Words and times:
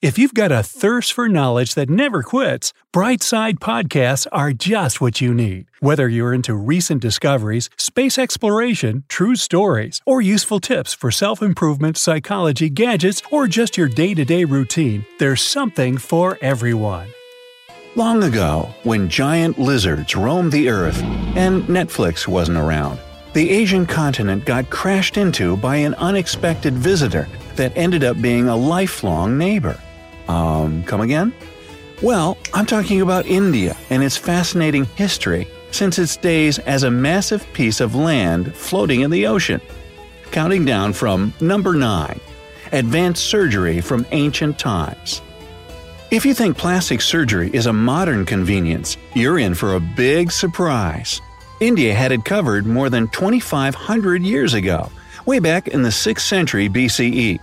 If 0.00 0.16
you've 0.16 0.32
got 0.32 0.52
a 0.52 0.62
thirst 0.62 1.12
for 1.12 1.28
knowledge 1.28 1.74
that 1.74 1.90
never 1.90 2.22
quits, 2.22 2.72
Brightside 2.94 3.58
Podcasts 3.58 4.28
are 4.30 4.52
just 4.52 5.00
what 5.00 5.20
you 5.20 5.34
need. 5.34 5.66
Whether 5.80 6.08
you're 6.08 6.32
into 6.32 6.54
recent 6.54 7.02
discoveries, 7.02 7.68
space 7.76 8.16
exploration, 8.16 9.02
true 9.08 9.34
stories, 9.34 10.00
or 10.06 10.20
useful 10.20 10.60
tips 10.60 10.94
for 10.94 11.10
self 11.10 11.42
improvement, 11.42 11.96
psychology, 11.96 12.70
gadgets, 12.70 13.22
or 13.32 13.48
just 13.48 13.76
your 13.76 13.88
day 13.88 14.14
to 14.14 14.24
day 14.24 14.44
routine, 14.44 15.04
there's 15.18 15.42
something 15.42 15.98
for 15.98 16.38
everyone. 16.40 17.08
Long 17.96 18.22
ago, 18.22 18.72
when 18.84 19.08
giant 19.08 19.58
lizards 19.58 20.14
roamed 20.14 20.52
the 20.52 20.68
earth 20.68 21.02
and 21.34 21.64
Netflix 21.64 22.28
wasn't 22.28 22.58
around, 22.58 23.00
the 23.32 23.50
Asian 23.50 23.84
continent 23.84 24.44
got 24.44 24.70
crashed 24.70 25.16
into 25.16 25.56
by 25.56 25.74
an 25.74 25.94
unexpected 25.94 26.74
visitor 26.74 27.26
that 27.56 27.76
ended 27.76 28.04
up 28.04 28.22
being 28.22 28.46
a 28.46 28.54
lifelong 28.56 29.36
neighbor. 29.36 29.76
Um, 30.28 30.84
come 30.84 31.00
again? 31.00 31.32
Well, 32.02 32.38
I'm 32.54 32.66
talking 32.66 33.00
about 33.00 33.26
India 33.26 33.76
and 33.90 34.04
its 34.04 34.16
fascinating 34.16 34.84
history 34.84 35.48
since 35.70 35.98
its 35.98 36.16
days 36.16 36.58
as 36.60 36.82
a 36.82 36.90
massive 36.90 37.50
piece 37.52 37.80
of 37.80 37.94
land 37.94 38.54
floating 38.54 39.00
in 39.00 39.10
the 39.10 39.26
ocean. 39.26 39.60
Counting 40.30 40.64
down 40.64 40.92
from 40.92 41.32
number 41.40 41.74
9 41.74 42.20
Advanced 42.72 43.24
Surgery 43.24 43.80
from 43.80 44.06
Ancient 44.12 44.58
Times. 44.58 45.22
If 46.10 46.24
you 46.24 46.34
think 46.34 46.56
plastic 46.56 47.00
surgery 47.00 47.50
is 47.52 47.66
a 47.66 47.72
modern 47.72 48.24
convenience, 48.24 48.96
you're 49.14 49.38
in 49.38 49.54
for 49.54 49.74
a 49.74 49.80
big 49.80 50.30
surprise. 50.30 51.20
India 51.60 51.94
had 51.94 52.12
it 52.12 52.24
covered 52.24 52.66
more 52.66 52.88
than 52.88 53.08
2,500 53.08 54.22
years 54.22 54.54
ago, 54.54 54.90
way 55.26 55.38
back 55.38 55.68
in 55.68 55.82
the 55.82 55.88
6th 55.88 56.20
century 56.20 56.68
BCE. 56.68 57.40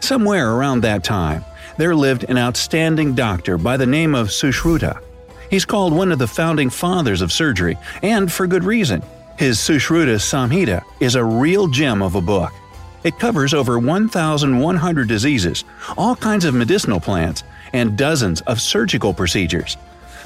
Somewhere 0.00 0.52
around 0.52 0.82
that 0.82 1.02
time, 1.02 1.44
there 1.78 1.94
lived 1.94 2.24
an 2.24 2.36
outstanding 2.36 3.14
doctor 3.14 3.56
by 3.56 3.76
the 3.76 3.86
name 3.86 4.14
of 4.14 4.28
Sushruta. 4.28 5.00
He's 5.48 5.64
called 5.64 5.94
one 5.94 6.12
of 6.12 6.18
the 6.18 6.26
founding 6.26 6.68
fathers 6.68 7.22
of 7.22 7.32
surgery, 7.32 7.78
and 8.02 8.30
for 8.30 8.46
good 8.46 8.64
reason. 8.64 9.02
His 9.38 9.58
Sushruta 9.58 10.16
Samhita 10.16 10.82
is 11.00 11.14
a 11.14 11.24
real 11.24 11.68
gem 11.68 12.02
of 12.02 12.16
a 12.16 12.20
book. 12.20 12.52
It 13.04 13.18
covers 13.20 13.54
over 13.54 13.78
1,100 13.78 15.08
diseases, 15.08 15.64
all 15.96 16.16
kinds 16.16 16.44
of 16.44 16.54
medicinal 16.54 16.98
plants, 16.98 17.44
and 17.72 17.96
dozens 17.96 18.40
of 18.42 18.60
surgical 18.60 19.14
procedures. 19.14 19.76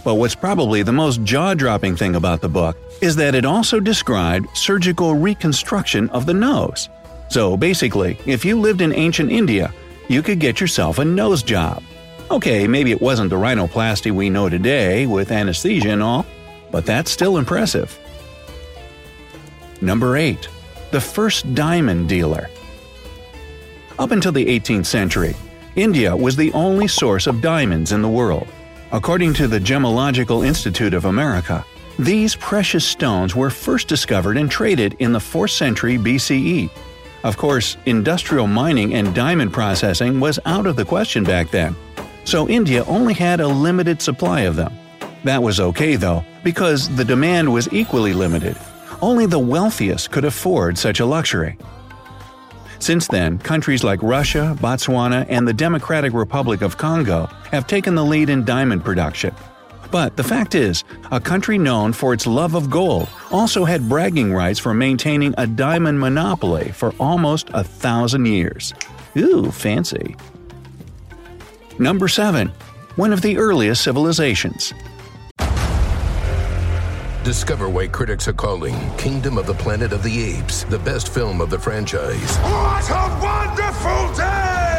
But 0.04 0.14
what's 0.14 0.34
probably 0.34 0.82
the 0.82 0.92
most 0.92 1.22
jaw 1.22 1.52
dropping 1.52 1.96
thing 1.96 2.16
about 2.16 2.40
the 2.40 2.48
book 2.48 2.78
is 3.02 3.14
that 3.16 3.34
it 3.34 3.44
also 3.44 3.78
described 3.78 4.48
surgical 4.56 5.14
reconstruction 5.14 6.08
of 6.10 6.24
the 6.24 6.34
nose. 6.34 6.88
So 7.28 7.56
basically, 7.56 8.18
if 8.26 8.44
you 8.44 8.58
lived 8.58 8.80
in 8.80 8.94
ancient 8.94 9.30
India, 9.30 9.72
you 10.12 10.22
could 10.22 10.38
get 10.38 10.60
yourself 10.60 10.98
a 10.98 11.04
nose 11.04 11.42
job. 11.42 11.82
Okay, 12.30 12.66
maybe 12.66 12.90
it 12.90 13.00
wasn't 13.00 13.30
the 13.30 13.36
rhinoplasty 13.36 14.10
we 14.10 14.30
know 14.30 14.48
today 14.48 15.06
with 15.06 15.30
anesthesia 15.30 15.90
and 15.90 16.02
all, 16.02 16.26
but 16.70 16.86
that's 16.86 17.10
still 17.10 17.36
impressive. 17.36 17.98
Number 19.80 20.16
8. 20.16 20.48
The 20.90 21.00
first 21.00 21.54
diamond 21.54 22.08
dealer. 22.08 22.48
Up 23.98 24.10
until 24.10 24.32
the 24.32 24.46
18th 24.46 24.86
century, 24.86 25.34
India 25.76 26.16
was 26.16 26.36
the 26.36 26.52
only 26.52 26.88
source 26.88 27.26
of 27.26 27.40
diamonds 27.40 27.92
in 27.92 28.02
the 28.02 28.08
world. 28.08 28.48
According 28.92 29.34
to 29.34 29.48
the 29.48 29.58
Gemological 29.58 30.46
Institute 30.46 30.94
of 30.94 31.06
America, 31.06 31.64
these 31.98 32.36
precious 32.36 32.84
stones 32.86 33.34
were 33.34 33.50
first 33.50 33.88
discovered 33.88 34.36
and 34.36 34.50
traded 34.50 34.96
in 34.98 35.12
the 35.12 35.18
4th 35.18 35.50
century 35.50 35.98
BCE. 35.98 36.70
Of 37.24 37.36
course, 37.36 37.76
industrial 37.86 38.48
mining 38.48 38.94
and 38.94 39.14
diamond 39.14 39.52
processing 39.52 40.18
was 40.18 40.40
out 40.44 40.66
of 40.66 40.76
the 40.76 40.84
question 40.84 41.22
back 41.22 41.50
then, 41.50 41.76
so 42.24 42.48
India 42.48 42.84
only 42.86 43.14
had 43.14 43.40
a 43.40 43.46
limited 43.46 44.02
supply 44.02 44.40
of 44.40 44.56
them. 44.56 44.72
That 45.22 45.42
was 45.42 45.60
okay 45.60 45.94
though, 45.94 46.24
because 46.42 46.88
the 46.96 47.04
demand 47.04 47.52
was 47.52 47.72
equally 47.72 48.12
limited. 48.12 48.56
Only 49.00 49.26
the 49.26 49.38
wealthiest 49.38 50.10
could 50.10 50.24
afford 50.24 50.76
such 50.76 51.00
a 51.00 51.06
luxury. 51.06 51.56
Since 52.80 53.06
then, 53.06 53.38
countries 53.38 53.84
like 53.84 54.02
Russia, 54.02 54.56
Botswana, 54.60 55.24
and 55.28 55.46
the 55.46 55.52
Democratic 55.52 56.12
Republic 56.12 56.62
of 56.62 56.76
Congo 56.76 57.26
have 57.52 57.68
taken 57.68 57.94
the 57.94 58.04
lead 58.04 58.28
in 58.30 58.44
diamond 58.44 58.84
production. 58.84 59.32
But 59.92 60.16
the 60.16 60.24
fact 60.24 60.54
is, 60.54 60.84
a 61.10 61.20
country 61.20 61.58
known 61.58 61.92
for 61.92 62.14
its 62.14 62.26
love 62.26 62.54
of 62.54 62.70
gold 62.70 63.10
also 63.30 63.66
had 63.66 63.90
bragging 63.90 64.32
rights 64.32 64.58
for 64.58 64.72
maintaining 64.72 65.34
a 65.36 65.46
diamond 65.46 66.00
monopoly 66.00 66.72
for 66.72 66.94
almost 66.98 67.50
a 67.52 67.62
thousand 67.62 68.24
years. 68.24 68.72
Ooh, 69.18 69.50
fancy. 69.50 70.16
Number 71.78 72.08
7. 72.08 72.50
One 72.96 73.12
of 73.12 73.20
the 73.20 73.36
earliest 73.36 73.84
civilizations. 73.84 74.72
Discover 77.22 77.68
why 77.68 77.86
critics 77.86 78.26
are 78.28 78.32
calling 78.32 78.74
Kingdom 78.96 79.36
of 79.36 79.46
the 79.46 79.54
Planet 79.54 79.92
of 79.92 80.02
the 80.02 80.22
Apes 80.22 80.64
the 80.64 80.78
best 80.78 81.12
film 81.12 81.42
of 81.42 81.50
the 81.50 81.58
franchise. 81.58 82.38
What 82.38 82.88
a 82.88 83.20
wonderful 83.22 84.14
day! 84.16 84.71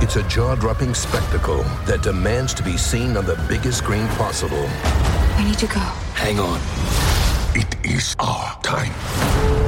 It's 0.00 0.16
a 0.16 0.22
jaw 0.22 0.54
dropping 0.54 0.94
spectacle 0.94 1.62
that 1.84 2.02
demands 2.02 2.54
to 2.54 2.62
be 2.62 2.76
seen 2.76 3.16
on 3.16 3.26
the 3.26 3.36
biggest 3.48 3.78
screen 3.78 4.06
possible. 4.08 4.68
We 5.36 5.44
need 5.44 5.58
to 5.58 5.66
go. 5.66 5.80
Hang 6.14 6.38
on. 6.40 6.58
It 7.54 7.76
is 7.84 8.16
our 8.18 8.58
time. 8.62 8.92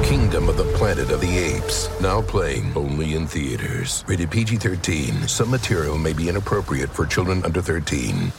Kingdom 0.03 0.49
of 0.49 0.57
the 0.57 0.63
Planet 0.75 1.11
of 1.11 1.21
the 1.21 1.37
Apes. 1.37 1.89
Now 2.01 2.21
playing 2.21 2.71
only 2.75 3.15
in 3.15 3.27
theaters. 3.27 4.03
Rated 4.07 4.31
PG 4.31 4.57
13. 4.57 5.27
Some 5.27 5.51
material 5.51 5.97
may 5.97 6.13
be 6.13 6.27
inappropriate 6.27 6.89
for 6.89 7.05
children 7.05 7.43
under 7.43 7.61
13. 7.61 8.31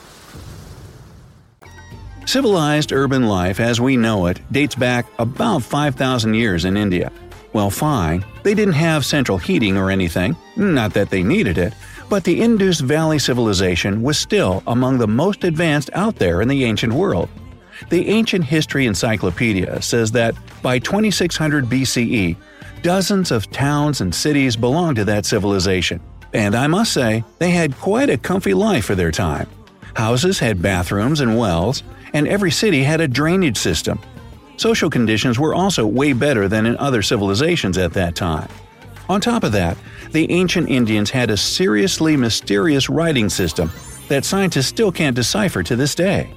Civilized 2.26 2.92
urban 2.92 3.26
life 3.26 3.60
as 3.60 3.80
we 3.80 3.96
know 3.96 4.26
it 4.26 4.40
dates 4.50 4.74
back 4.74 5.06
about 5.18 5.62
5,000 5.62 6.34
years 6.34 6.64
in 6.64 6.76
India. 6.76 7.12
Well, 7.52 7.70
fine, 7.70 8.24
they 8.42 8.54
didn't 8.54 8.74
have 8.74 9.04
central 9.04 9.38
heating 9.38 9.76
or 9.76 9.90
anything, 9.90 10.36
not 10.56 10.94
that 10.94 11.10
they 11.10 11.22
needed 11.22 11.58
it, 11.58 11.74
but 12.08 12.24
the 12.24 12.40
Indus 12.40 12.80
Valley 12.80 13.18
civilization 13.18 14.02
was 14.02 14.18
still 14.18 14.62
among 14.66 14.98
the 14.98 15.08
most 15.08 15.44
advanced 15.44 15.90
out 15.92 16.16
there 16.16 16.40
in 16.40 16.48
the 16.48 16.64
ancient 16.64 16.92
world. 16.92 17.28
The 17.90 18.08
Ancient 18.08 18.44
History 18.44 18.86
Encyclopedia 18.86 19.82
says 19.82 20.12
that 20.12 20.34
by 20.62 20.78
2600 20.78 21.66
BCE, 21.66 22.36
dozens 22.82 23.30
of 23.30 23.50
towns 23.50 24.00
and 24.00 24.14
cities 24.14 24.56
belonged 24.56 24.96
to 24.96 25.04
that 25.06 25.26
civilization. 25.26 26.00
And 26.32 26.54
I 26.54 26.66
must 26.66 26.92
say, 26.92 27.24
they 27.38 27.50
had 27.50 27.78
quite 27.78 28.08
a 28.08 28.16
comfy 28.16 28.54
life 28.54 28.84
for 28.84 28.94
their 28.94 29.10
time. 29.10 29.48
Houses 29.94 30.38
had 30.38 30.62
bathrooms 30.62 31.20
and 31.20 31.38
wells, 31.38 31.82
and 32.14 32.26
every 32.26 32.50
city 32.50 32.82
had 32.82 33.00
a 33.00 33.08
drainage 33.08 33.58
system. 33.58 33.98
Social 34.56 34.90
conditions 34.90 35.38
were 35.38 35.54
also 35.54 35.86
way 35.86 36.12
better 36.12 36.48
than 36.48 36.66
in 36.66 36.76
other 36.76 37.02
civilizations 37.02 37.78
at 37.78 37.92
that 37.94 38.14
time. 38.14 38.48
On 39.08 39.20
top 39.20 39.44
of 39.44 39.52
that, 39.52 39.76
the 40.12 40.30
ancient 40.30 40.68
Indians 40.68 41.10
had 41.10 41.30
a 41.30 41.36
seriously 41.36 42.16
mysterious 42.16 42.88
writing 42.88 43.28
system 43.28 43.70
that 44.08 44.24
scientists 44.24 44.66
still 44.66 44.92
can't 44.92 45.16
decipher 45.16 45.62
to 45.62 45.76
this 45.76 45.94
day. 45.94 46.32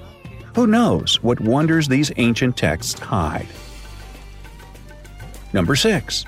Who 0.56 0.68
knows 0.68 1.22
what 1.22 1.40
wonders 1.40 1.88
these 1.88 2.12
ancient 2.18 2.58
texts 2.58 3.00
hide? 3.00 3.48
Number 5.54 5.76
6. 5.76 6.26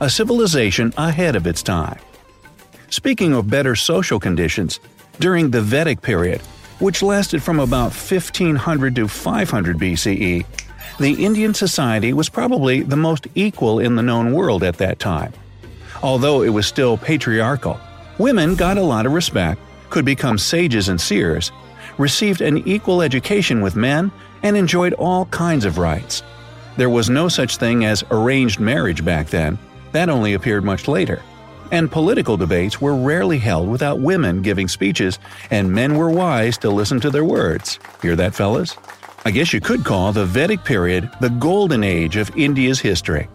A 0.00 0.10
civilization 0.10 0.92
ahead 0.96 1.36
of 1.36 1.46
its 1.46 1.62
time. 1.62 1.98
Speaking 2.90 3.32
of 3.32 3.50
better 3.50 3.74
social 3.74 4.20
conditions, 4.20 4.80
during 5.20 5.50
the 5.50 5.60
Vedic 5.60 6.02
period, 6.02 6.40
which 6.78 7.02
lasted 7.02 7.42
from 7.42 7.60
about 7.60 7.92
1500 7.92 8.96
to 8.96 9.08
500 9.08 9.78
BCE, 9.78 10.44
the 10.98 11.24
Indian 11.24 11.54
society 11.54 12.12
was 12.12 12.28
probably 12.28 12.82
the 12.82 12.96
most 12.96 13.26
equal 13.34 13.80
in 13.80 13.96
the 13.96 14.02
known 14.02 14.32
world 14.32 14.62
at 14.62 14.78
that 14.78 14.98
time. 14.98 15.32
Although 16.02 16.42
it 16.42 16.50
was 16.50 16.66
still 16.66 16.96
patriarchal, 16.96 17.80
women 18.18 18.54
got 18.54 18.78
a 18.78 18.82
lot 18.82 19.06
of 19.06 19.12
respect, 19.12 19.60
could 19.90 20.04
become 20.04 20.38
sages 20.38 20.88
and 20.88 21.00
seers, 21.00 21.50
received 21.98 22.40
an 22.40 22.58
equal 22.68 23.02
education 23.02 23.60
with 23.60 23.76
men, 23.76 24.12
and 24.42 24.56
enjoyed 24.56 24.92
all 24.94 25.26
kinds 25.26 25.64
of 25.64 25.78
rights. 25.78 26.22
There 26.76 26.90
was 26.90 27.08
no 27.08 27.28
such 27.28 27.56
thing 27.56 27.84
as 27.84 28.04
arranged 28.10 28.60
marriage 28.60 29.04
back 29.04 29.28
then, 29.28 29.58
that 29.92 30.08
only 30.08 30.34
appeared 30.34 30.64
much 30.64 30.88
later. 30.88 31.22
And 31.70 31.90
political 31.90 32.36
debates 32.36 32.80
were 32.80 32.94
rarely 32.94 33.38
held 33.38 33.68
without 33.68 34.00
women 34.00 34.42
giving 34.42 34.68
speeches, 34.68 35.18
and 35.50 35.72
men 35.72 35.96
were 35.96 36.10
wise 36.10 36.58
to 36.58 36.70
listen 36.70 37.00
to 37.00 37.10
their 37.10 37.24
words. 37.24 37.78
Hear 38.02 38.16
that, 38.16 38.34
fellas? 38.34 38.76
I 39.26 39.30
guess 39.30 39.54
you 39.54 39.60
could 39.60 39.84
call 39.84 40.12
the 40.12 40.26
Vedic 40.26 40.64
period 40.64 41.10
the 41.20 41.30
golden 41.30 41.82
age 41.82 42.16
of 42.16 42.36
India's 42.36 42.78
history. 42.78 43.26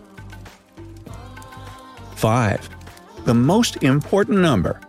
5. 2.16 2.70
The 3.26 3.34
most 3.34 3.84
important 3.84 4.40
number. 4.40 4.80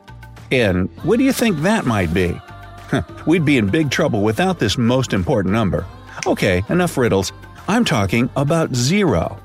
And 0.53 0.91
what 1.03 1.19
do 1.19 1.25
you 1.25 1.33
think 1.33 1.59
that 1.59 1.87
might 1.87 2.13
be? 2.13 2.39
We'd 3.27 3.47
be 3.47 3.57
in 3.57 3.69
big 3.69 3.91
trouble 3.91 4.23
without 4.23 4.59
this 4.59 4.77
most 4.77 5.15
important 5.15 5.55
number. 5.55 5.87
Okay, 6.27 6.63
enough 6.69 6.99
riddles. 6.99 7.33
I'm 7.67 7.85
talking 7.85 8.29
about 8.37 8.75
zero. 8.75 9.41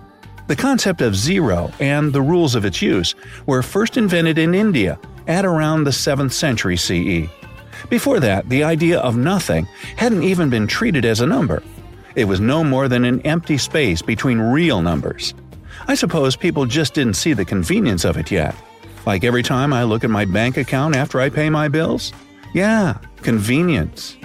The 0.48 0.56
concept 0.58 1.02
of 1.02 1.16
zero 1.16 1.72
and 1.80 2.12
the 2.12 2.22
rules 2.22 2.56
of 2.56 2.66
its 2.66 2.82
use 2.82 3.16
were 3.46 3.64
first 3.64 3.96
invented 3.96 4.38
in 4.38 4.54
India 4.54 5.00
at 5.28 5.46
around 5.46 5.86
the 5.86 5.92
7th 5.92 6.34
century 6.34 6.76
CE. 6.76 7.30
Before 7.90 8.20
that, 8.20 8.50
the 8.50 8.64
idea 8.64 9.00
of 9.00 9.16
nothing 9.16 9.68
hadn't 9.96 10.24
even 10.24 10.50
been 10.50 10.68
treated 10.68 11.06
as 11.06 11.22
a 11.22 11.28
number. 11.28 11.62
It 12.16 12.26
was 12.26 12.40
no 12.40 12.64
more 12.64 12.88
than 12.88 13.06
an 13.06 13.22
empty 13.22 13.58
space 13.58 14.02
between 14.02 14.40
real 14.40 14.82
numbers. 14.82 15.34
I 15.88 15.96
suppose 15.96 16.36
people 16.36 16.66
just 16.66 16.94
didn't 16.94 17.16
see 17.16 17.34
the 17.34 17.46
convenience 17.46 18.06
of 18.06 18.18
it 18.18 18.32
yet. 18.32 18.56
Like 19.06 19.24
every 19.24 19.44
time 19.44 19.74
I 19.74 19.84
look 19.84 20.04
at 20.04 20.10
my 20.10 20.26
bank 20.26 20.58
account 20.58 20.96
after 20.96 21.20
I 21.20 21.30
pay 21.30 21.50
my 21.50 21.68
bills? 21.68 22.12
Yeah, 22.54 22.98
convenience. 23.18 24.18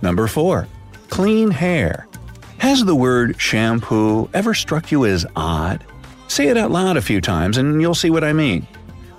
Number 0.00 0.26
4. 0.26 0.66
Clean 1.10 1.50
hair. 1.50 2.06
Has 2.58 2.84
the 2.84 2.94
word 2.94 3.40
shampoo 3.40 4.30
ever 4.32 4.54
struck 4.54 4.90
you 4.90 5.04
as 5.04 5.26
odd? 5.36 5.84
Say 6.28 6.48
it 6.48 6.56
out 6.56 6.70
loud 6.70 6.96
a 6.96 7.02
few 7.02 7.20
times 7.20 7.58
and 7.58 7.80
you'll 7.82 7.94
see 7.94 8.10
what 8.10 8.24
I 8.24 8.32
mean. 8.32 8.66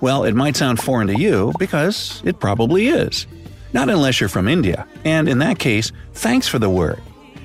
Well, 0.00 0.24
it 0.24 0.34
might 0.34 0.56
sound 0.56 0.80
foreign 0.80 1.08
to 1.08 1.18
you 1.18 1.52
because 1.58 2.22
it 2.24 2.38
probably 2.38 2.88
is. 2.88 3.26
Not 3.72 3.90
unless 3.90 4.20
you're 4.20 4.28
from 4.28 4.48
India, 4.48 4.86
and 5.04 5.28
in 5.28 5.38
that 5.38 5.58
case, 5.58 5.92
thanks 6.14 6.48
for 6.48 6.58
the 6.58 6.70
word. 6.70 7.00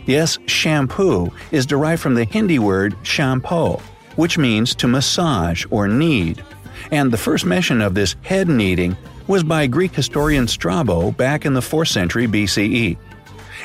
Yes, 0.05 0.37
shampoo 0.45 1.31
is 1.51 1.65
derived 1.65 2.01
from 2.01 2.15
the 2.15 2.25
Hindi 2.25 2.59
word 2.59 2.95
champo, 3.03 3.81
which 4.15 4.37
means 4.37 4.75
to 4.75 4.87
massage 4.87 5.65
or 5.71 5.87
knead. 5.87 6.43
And 6.91 7.11
the 7.11 7.17
first 7.17 7.45
mention 7.45 7.81
of 7.81 7.93
this 7.93 8.15
head 8.21 8.47
kneading 8.47 8.95
was 9.27 9.43
by 9.43 9.67
Greek 9.67 9.95
historian 9.95 10.47
Strabo 10.47 11.11
back 11.11 11.45
in 11.45 11.53
the 11.53 11.61
4th 11.61 11.87
century 11.87 12.27
BCE. 12.27 12.97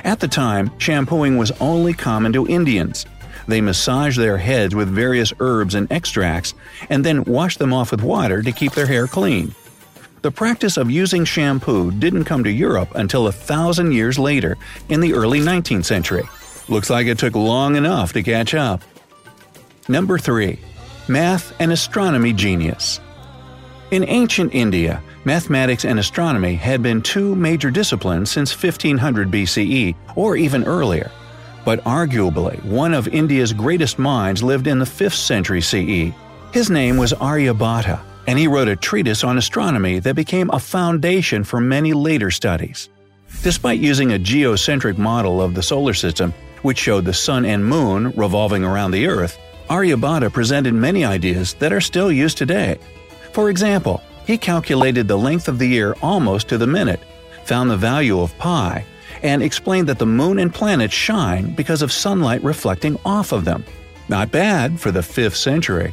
At 0.05 0.21
the 0.21 0.29
time, 0.29 0.71
shampooing 0.79 1.37
was 1.37 1.51
only 1.61 1.93
common 1.93 2.33
to 2.33 2.47
Indians, 2.47 3.05
they 3.49 3.63
massage 3.63 4.17
their 4.17 4.39
heads 4.39 4.75
with 4.75 4.89
various 4.89 5.33
herbs 5.41 5.75
and 5.75 5.91
extracts, 5.91 6.55
and 6.91 7.05
then 7.05 7.25
wash 7.25 7.57
them 7.57 7.73
off 7.73 7.91
with 7.91 8.03
water 8.03 8.43
to 8.43 8.53
keep 8.53 8.73
their 8.73 8.87
hair 8.87 9.09
clean. 9.09 9.55
The 10.21 10.31
practice 10.31 10.77
of 10.77 10.91
using 10.91 11.25
shampoo 11.25 11.91
didn't 11.91 12.25
come 12.25 12.45
to 12.45 12.51
Europe 12.51 12.95
until 12.95 13.27
a 13.27 13.33
thousand 13.33 13.93
years 13.93 14.19
later, 14.19 14.59
in 14.91 15.01
the 15.01 15.15
early 15.15 15.41
19th 15.41 15.87
century. 15.87 16.25
Looks 16.69 16.91
like 16.91 17.07
it 17.07 17.19
took 17.19 17.35
long 17.35 17.77
enough 17.77 18.13
to 18.13 18.23
catch 18.23 18.55
up. 18.55 18.83
Number 19.89 20.19
3. 20.19 20.59
Math 21.09 21.55
and 21.59 21.73
Astronomy 21.73 22.35
Genius 22.35 23.01
In 23.91 24.05
ancient 24.05 24.55
India, 24.55 25.03
mathematics 25.25 25.87
and 25.87 25.99
astronomy 25.99 26.55
had 26.55 26.83
been 26.83 27.01
two 27.01 27.35
major 27.35 27.71
disciplines 27.71 28.31
since 28.31 28.53
1500 28.53 29.31
BCE, 29.31 29.95
or 30.17 30.37
even 30.37 30.65
earlier 30.65 31.11
but 31.69 31.85
arguably 31.85 32.65
one 32.65 32.95
of 32.95 33.09
India's 33.09 33.53
greatest 33.53 33.99
minds 33.99 34.43
lived 34.43 34.67
in 34.67 34.79
the 34.79 34.87
5th 34.87 35.13
century 35.13 35.61
CE. 35.61 36.15
His 36.51 36.71
name 36.71 36.97
was 36.97 37.13
Aryabhatta, 37.13 38.01
and 38.27 38.39
he 38.39 38.49
wrote 38.49 38.69
a 38.69 38.75
treatise 38.75 39.23
on 39.23 39.37
astronomy 39.37 39.99
that 39.99 40.17
became 40.17 40.49
a 40.49 40.59
foundation 40.59 41.45
for 41.45 41.61
many 41.61 41.93
later 41.93 42.31
studies. 42.31 42.89
Despite 43.43 43.81
using 43.81 44.13
a 44.13 44.19
geocentric 44.19 44.97
model 44.97 45.43
of 45.43 45.53
the 45.53 45.63
solar 45.63 45.93
system, 45.93 46.33
which 46.63 46.79
showed 46.79 47.05
the 47.05 47.13
sun 47.13 47.45
and 47.45 47.63
moon 47.63 48.15
revolving 48.17 48.65
around 48.65 48.93
the 48.93 49.07
Earth, 49.07 49.37
Aryabhatta 49.69 50.33
presented 50.33 50.73
many 50.73 51.05
ideas 51.05 51.53
that 51.59 51.75
are 51.75 51.83
still 51.83 52.11
used 52.11 52.39
today. 52.39 52.79
For 53.35 53.51
example, 53.51 54.01
he 54.27 54.39
calculated 54.39 55.07
the 55.07 55.19
length 55.19 55.49
of 55.49 55.59
the 55.59 55.69
year 55.69 55.95
almost 56.01 56.49
to 56.49 56.57
the 56.57 56.67
minute, 56.67 57.01
found 57.45 57.71
the 57.71 57.77
value 57.77 58.21
of 58.21 58.35
pi, 58.39 58.87
and 59.23 59.43
explained 59.43 59.89
that 59.89 59.99
the 59.99 60.07
moon 60.07 60.39
and 60.39 60.53
planets 60.53 60.95
shine 60.95 61.55
because 61.55 61.83
of 61.83 61.93
sunlight 61.93 62.43
reflecting 62.43 62.99
off 63.05 63.33
of 63.33 63.45
them. 63.45 63.65
Not 64.09 64.31
bad 64.31 64.81
for 64.81 64.91
the 64.91 65.01
5th 65.01 65.37
century. 65.37 65.93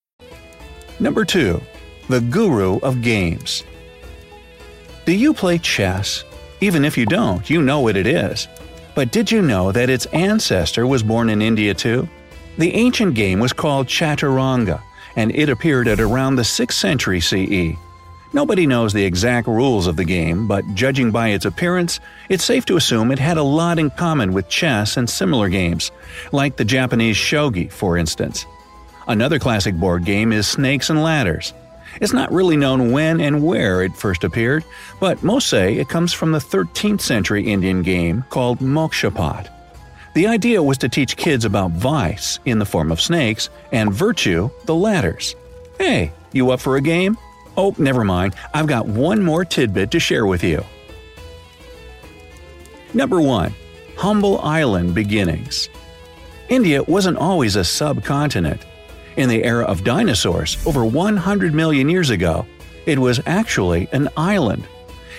Number 1.01 1.25
2. 1.25 1.59
The 2.09 2.21
Guru 2.21 2.77
of 2.81 3.01
Games. 3.01 3.63
Do 5.05 5.13
you 5.13 5.33
play 5.33 5.57
chess? 5.57 6.23
Even 6.61 6.85
if 6.85 6.95
you 6.95 7.07
don't, 7.07 7.49
you 7.49 7.63
know 7.63 7.79
what 7.79 7.97
it 7.97 8.05
is. 8.05 8.47
But 8.93 9.11
did 9.11 9.31
you 9.31 9.41
know 9.41 9.71
that 9.71 9.89
its 9.89 10.05
ancestor 10.07 10.85
was 10.85 11.01
born 11.01 11.31
in 11.31 11.41
India 11.41 11.73
too? 11.73 12.07
The 12.59 12.71
ancient 12.75 13.15
game 13.15 13.39
was 13.39 13.51
called 13.51 13.87
Chaturanga, 13.87 14.79
and 15.15 15.35
it 15.35 15.49
appeared 15.49 15.87
at 15.87 15.99
around 15.99 16.35
the 16.35 16.43
6th 16.43 16.73
century 16.73 17.19
CE. 17.19 17.75
Nobody 18.31 18.67
knows 18.67 18.93
the 18.93 19.03
exact 19.03 19.47
rules 19.47 19.87
of 19.87 19.95
the 19.95 20.05
game, 20.05 20.47
but 20.47 20.63
judging 20.75 21.09
by 21.09 21.29
its 21.29 21.45
appearance, 21.45 21.99
it's 22.29 22.45
safe 22.45 22.65
to 22.67 22.77
assume 22.77 23.11
it 23.11 23.17
had 23.17 23.37
a 23.37 23.43
lot 23.43 23.79
in 23.79 23.89
common 23.89 24.33
with 24.33 24.49
chess 24.49 24.97
and 24.97 25.09
similar 25.09 25.49
games, 25.49 25.91
like 26.31 26.57
the 26.57 26.63
Japanese 26.63 27.17
shogi, 27.17 27.71
for 27.71 27.97
instance. 27.97 28.45
Another 29.07 29.39
classic 29.39 29.75
board 29.75 30.05
game 30.05 30.31
is 30.31 30.47
Snakes 30.47 30.89
and 30.89 31.03
Ladders. 31.03 31.53
It's 31.99 32.13
not 32.13 32.31
really 32.31 32.55
known 32.55 32.91
when 32.91 33.19
and 33.19 33.43
where 33.43 33.81
it 33.81 33.95
first 33.95 34.23
appeared, 34.23 34.63
but 34.99 35.23
most 35.23 35.47
say 35.47 35.75
it 35.75 35.89
comes 35.89 36.13
from 36.13 36.31
the 36.31 36.39
13th 36.39 37.01
century 37.01 37.51
Indian 37.51 37.81
game 37.81 38.23
called 38.29 38.59
Mokshapat. 38.59 39.49
The 40.13 40.27
idea 40.27 40.61
was 40.61 40.77
to 40.79 40.89
teach 40.89 41.17
kids 41.17 41.45
about 41.45 41.71
vice, 41.71 42.39
in 42.45 42.59
the 42.59 42.65
form 42.65 42.91
of 42.91 43.01
snakes, 43.01 43.49
and 43.71 43.93
virtue, 43.93 44.49
the 44.65 44.75
ladders. 44.75 45.35
Hey, 45.77 46.11
you 46.31 46.51
up 46.51 46.59
for 46.59 46.75
a 46.75 46.81
game? 46.81 47.17
Oh, 47.57 47.75
never 47.77 48.03
mind, 48.03 48.35
I've 48.53 48.67
got 48.67 48.87
one 48.87 49.23
more 49.23 49.43
tidbit 49.45 49.91
to 49.91 49.99
share 49.99 50.25
with 50.25 50.43
you. 50.43 50.63
Number 52.93 53.21
1. 53.21 53.53
Humble 53.97 54.39
Island 54.39 54.95
Beginnings 54.95 55.69
India 56.49 56.83
wasn't 56.83 57.17
always 57.17 57.55
a 57.55 57.63
subcontinent. 57.63 58.65
In 59.17 59.29
the 59.29 59.43
era 59.43 59.65
of 59.65 59.83
dinosaurs, 59.83 60.57
over 60.65 60.85
100 60.85 61.53
million 61.53 61.89
years 61.89 62.09
ago, 62.09 62.45
it 62.85 62.97
was 62.97 63.19
actually 63.25 63.87
an 63.91 64.09
island. 64.15 64.67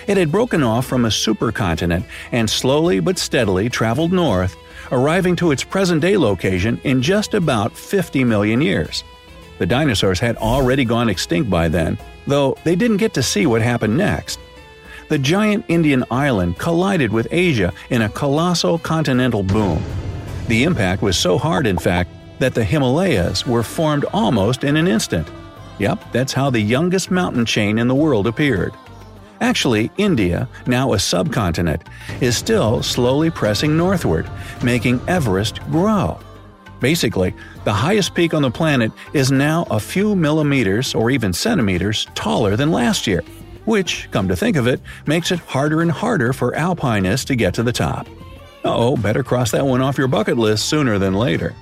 It 0.07 0.17
had 0.17 0.31
broken 0.31 0.63
off 0.63 0.85
from 0.85 1.05
a 1.05 1.09
supercontinent 1.09 2.05
and 2.31 2.49
slowly 2.49 2.99
but 2.99 3.17
steadily 3.17 3.69
traveled 3.69 4.11
north, 4.11 4.55
arriving 4.91 5.35
to 5.37 5.51
its 5.51 5.63
present 5.63 6.01
day 6.01 6.17
location 6.17 6.79
in 6.83 7.01
just 7.01 7.33
about 7.33 7.77
50 7.77 8.23
million 8.23 8.61
years. 8.61 9.03
The 9.59 9.65
dinosaurs 9.65 10.19
had 10.19 10.35
already 10.37 10.83
gone 10.83 11.09
extinct 11.09 11.49
by 11.49 11.67
then, 11.67 11.97
though 12.27 12.57
they 12.63 12.75
didn't 12.75 12.97
get 12.97 13.13
to 13.13 13.23
see 13.23 13.45
what 13.45 13.61
happened 13.61 13.95
next. 13.95 14.39
The 15.09 15.19
giant 15.19 15.65
Indian 15.67 16.03
island 16.09 16.57
collided 16.57 17.11
with 17.11 17.27
Asia 17.31 17.71
in 17.89 18.01
a 18.01 18.09
colossal 18.09 18.79
continental 18.79 19.43
boom. 19.43 19.81
The 20.47 20.63
impact 20.63 21.01
was 21.01 21.17
so 21.17 21.37
hard, 21.37 21.67
in 21.67 21.77
fact, 21.77 22.09
that 22.39 22.53
the 22.53 22.63
Himalayas 22.63 23.45
were 23.45 23.63
formed 23.63 24.05
almost 24.13 24.63
in 24.63 24.77
an 24.77 24.87
instant. 24.87 25.27
Yep, 25.79 26.11
that's 26.11 26.33
how 26.33 26.49
the 26.49 26.59
youngest 26.59 27.11
mountain 27.11 27.45
chain 27.45 27.77
in 27.77 27.87
the 27.87 27.95
world 27.95 28.27
appeared. 28.27 28.73
Actually, 29.41 29.91
India, 29.97 30.47
now 30.67 30.93
a 30.93 30.99
subcontinent, 30.99 31.83
is 32.21 32.37
still 32.37 32.81
slowly 32.81 33.29
pressing 33.29 33.75
northward, 33.75 34.29
making 34.63 35.01
Everest 35.07 35.59
grow. 35.69 36.17
Basically, 36.79 37.33
the 37.63 37.73
highest 37.73 38.13
peak 38.13 38.33
on 38.33 38.41
the 38.41 38.51
planet 38.51 38.91
is 39.13 39.31
now 39.31 39.65
a 39.69 39.79
few 39.79 40.15
millimeters 40.15 40.93
or 40.93 41.09
even 41.09 41.33
centimeters 41.33 42.07
taller 42.13 42.55
than 42.55 42.71
last 42.71 43.07
year, 43.07 43.23
which, 43.65 44.09
come 44.11 44.27
to 44.27 44.35
think 44.35 44.57
of 44.57 44.67
it, 44.67 44.81
makes 45.07 45.31
it 45.31 45.39
harder 45.39 45.81
and 45.81 45.91
harder 45.91 46.33
for 46.33 46.53
alpinists 46.55 47.25
to 47.25 47.35
get 47.35 47.53
to 47.53 47.63
the 47.63 47.71
top. 47.71 48.07
oh, 48.65 48.95
better 48.97 49.23
cross 49.23 49.51
that 49.51 49.65
one 49.65 49.81
off 49.81 49.97
your 49.97 50.07
bucket 50.07 50.37
list 50.37 50.69
sooner 50.69 50.97
than 50.97 51.13
later. 51.13 51.53